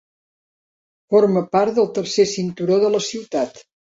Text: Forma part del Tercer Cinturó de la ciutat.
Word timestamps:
Forma 1.15 1.43
part 1.57 1.75
del 1.77 1.91
Tercer 1.99 2.27
Cinturó 2.33 2.81
de 2.87 2.93
la 2.97 3.05
ciutat. 3.11 3.63